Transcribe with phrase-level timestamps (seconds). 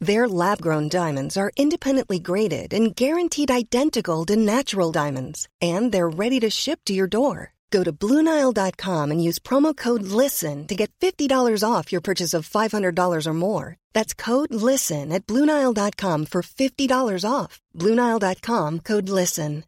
[0.00, 6.08] Their lab grown diamonds are independently graded and guaranteed identical to natural diamonds, and they're
[6.08, 7.54] ready to ship to your door.
[7.70, 12.48] Go to Bluenile.com and use promo code LISTEN to get $50 off your purchase of
[12.48, 13.76] $500 or more.
[13.92, 17.60] That's code LISTEN at Bluenile.com for $50 off.
[17.74, 19.64] Bluenile.com code LISTEN.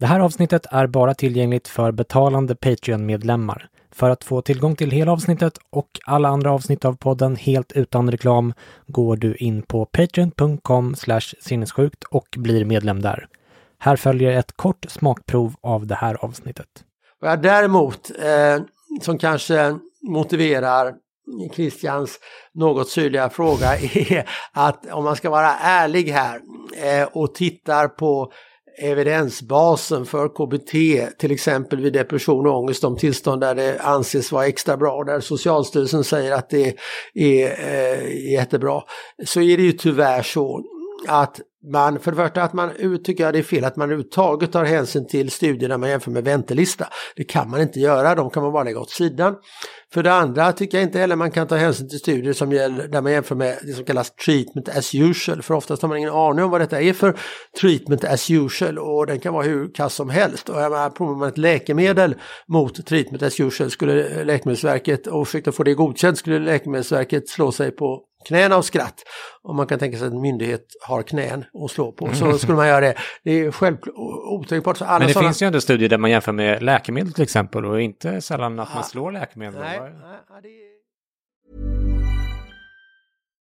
[0.00, 3.68] Det här avsnittet är bara tillgängligt för betalande Patreon-medlemmar.
[3.94, 8.10] För att få tillgång till hela avsnittet och alla andra avsnitt av podden helt utan
[8.10, 8.52] reklam
[8.86, 10.94] går du in på patreon.com
[11.40, 13.28] sinnessjukt och blir medlem där.
[13.78, 16.68] Här följer ett kort smakprov av det här avsnittet.
[17.20, 18.62] Vad jag däremot, eh,
[19.02, 20.94] som kanske motiverar
[21.52, 22.18] Christians
[22.54, 26.40] något syrliga fråga är att om man ska vara ärlig här
[26.76, 28.32] eh, och tittar på
[28.78, 30.72] evidensbasen för KBT,
[31.18, 35.20] till exempel vid depression och ångest, de tillstånd där det anses vara extra bra, där
[35.20, 36.76] Socialstyrelsen säger att det
[37.14, 38.82] är eh, jättebra,
[39.24, 40.62] så är det ju tyvärr så
[41.08, 41.40] att
[41.72, 42.70] man, för det första att man
[43.04, 46.10] tycker jag det är fel att man överhuvudtaget tar hänsyn till studier när man jämför
[46.10, 46.88] med väntelista.
[47.16, 49.34] Det kan man inte göra, de kan man bara lägga åt sidan.
[49.94, 52.88] För det andra tycker jag inte heller man kan ta hänsyn till studier som gäller,
[52.88, 55.42] där man jämför med det som kallas treatment as usual.
[55.42, 57.18] För oftast har man ingen aning om vad detta är för
[57.60, 60.48] treatment as usual och den kan vara hur kass som helst.
[60.48, 62.14] Och jag menar, provar man ett läkemedel
[62.48, 67.70] mot treatment as usual skulle Läkemedelsverket, och försökte få det godkänt, skulle Läkemedelsverket slå sig
[67.70, 69.02] på knäna och skratt.
[69.42, 72.56] Om man kan tänka sig att en myndighet har knän att slå på så skulle
[72.56, 72.94] man göra det.
[73.24, 73.94] Det är självklart
[74.30, 74.80] otänkbart.
[74.80, 75.28] Men det sådana...
[75.28, 78.74] finns ju ändå studier där man jämför med läkemedel till exempel och inte sällan att
[78.74, 79.60] man slår läkemedel.
[79.60, 80.74] Nej, nej, det...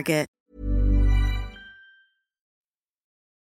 [0.00, 0.39] Target.